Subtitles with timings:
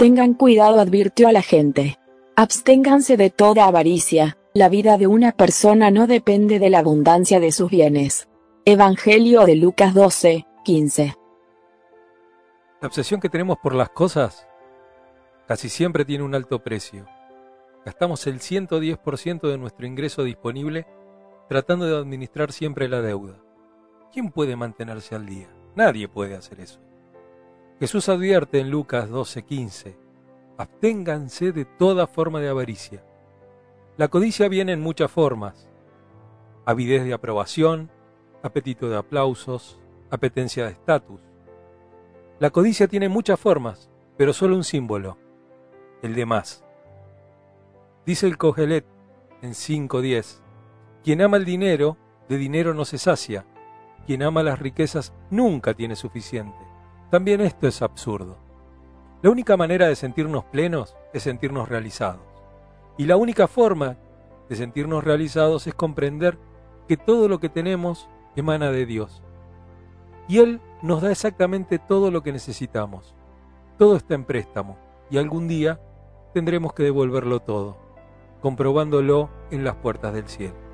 [0.00, 1.98] Tengan cuidado, advirtió a la gente.
[2.34, 7.52] Absténganse de toda avaricia, la vida de una persona no depende de la abundancia de
[7.52, 8.26] sus bienes.
[8.64, 11.14] Evangelio de Lucas 12, 15.
[12.80, 14.48] La obsesión que tenemos por las cosas
[15.46, 17.04] casi siempre tiene un alto precio.
[17.84, 20.86] Gastamos el 110% de nuestro ingreso disponible
[21.46, 23.36] tratando de administrar siempre la deuda.
[24.14, 25.50] ¿Quién puede mantenerse al día?
[25.76, 26.80] Nadie puede hacer eso.
[27.80, 29.96] Jesús advierte en Lucas 12:15,
[30.56, 33.02] absténganse de toda forma de avaricia
[34.00, 35.68] la codicia viene en muchas formas.
[36.64, 37.90] Avidez de aprobación,
[38.42, 39.78] apetito de aplausos,
[40.10, 41.20] apetencia de estatus.
[42.38, 45.18] La codicia tiene muchas formas, pero solo un símbolo,
[46.00, 46.64] el de más.
[48.06, 48.86] Dice el Cogelet
[49.42, 50.40] en 5.10,
[51.04, 53.44] quien ama el dinero, de dinero no se sacia,
[54.06, 56.69] quien ama las riquezas nunca tiene suficiente.
[57.10, 58.38] También esto es absurdo.
[59.20, 62.22] La única manera de sentirnos plenos es sentirnos realizados.
[62.96, 63.96] Y la única forma
[64.48, 66.38] de sentirnos realizados es comprender
[66.86, 69.22] que todo lo que tenemos emana de Dios.
[70.28, 73.16] Y Él nos da exactamente todo lo que necesitamos.
[73.76, 74.78] Todo está en préstamo
[75.10, 75.80] y algún día
[76.32, 77.76] tendremos que devolverlo todo,
[78.40, 80.69] comprobándolo en las puertas del cielo.